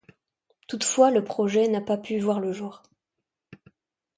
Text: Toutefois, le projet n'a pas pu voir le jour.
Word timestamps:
Toutefois, 0.67 1.11
le 1.11 1.23
projet 1.23 1.67
n'a 1.67 1.79
pas 1.79 1.95
pu 1.99 2.17
voir 2.17 2.39
le 2.39 2.51
jour. 2.51 2.81